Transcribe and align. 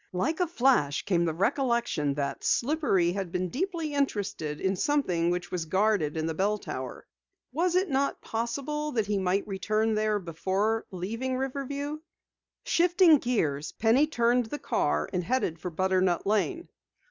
Like 0.13 0.39
a 0.39 0.47
flash 0.47 1.03
came 1.05 1.25
the 1.25 1.33
recollection 1.35 2.15
that 2.15 2.43
Slippery 2.43 3.11
had 3.11 3.31
been 3.31 3.49
deeply 3.49 3.93
interested 3.93 4.59
in 4.59 4.75
something 4.75 5.29
which 5.29 5.51
was 5.51 5.65
guarded 5.65 6.17
in 6.17 6.25
the 6.25 6.33
bell 6.33 6.57
tower. 6.57 7.05
Was 7.51 7.75
it 7.75 7.87
not 7.87 8.19
possible 8.19 8.93
that 8.93 9.05
he 9.05 9.19
might 9.19 9.47
return 9.47 9.93
there 9.93 10.17
before 10.17 10.87
leaving 10.89 11.37
Riverview? 11.37 11.99
Shifting 12.63 13.19
gears, 13.19 13.73
Penny 13.73 14.07
turned 14.07 14.47
the 14.47 14.57
car 14.57 15.07
and 15.13 15.23
headed 15.23 15.59
for 15.59 15.69
Butternut 15.69 16.25
Lane. 16.25 16.67